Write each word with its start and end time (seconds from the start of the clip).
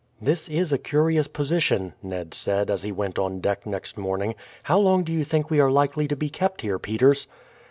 "This 0.19 0.49
is 0.49 0.73
a 0.73 0.79
curious 0.79 1.27
position," 1.27 1.93
Ned 2.01 2.33
said, 2.33 2.71
as 2.71 2.81
he 2.81 2.91
went 2.91 3.19
on 3.19 3.39
deck 3.39 3.67
next 3.67 3.99
morning. 3.99 4.33
"How 4.63 4.79
long 4.79 5.03
do 5.03 5.13
you 5.13 5.23
think 5.23 5.51
we 5.51 5.59
are 5.59 5.69
likely 5.69 6.07
to 6.07 6.15
be 6.15 6.27
kept 6.27 6.61
here, 6.61 6.79
Peters?" 6.79 7.27